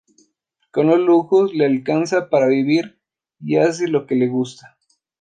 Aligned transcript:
Con 0.71 0.87
los 0.87 0.97
lujos, 0.97 1.53
le 1.53 1.67
alcanza 1.67 2.31
para 2.31 2.47
vivir 2.47 2.99
y 3.39 3.57
hace 3.57 3.87
lo 3.87 4.07
que 4.07 4.15
le 4.15 4.29
gusta. 4.29 4.75